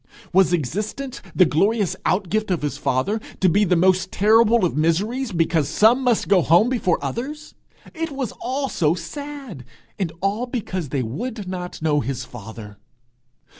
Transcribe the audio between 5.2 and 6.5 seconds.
because some must go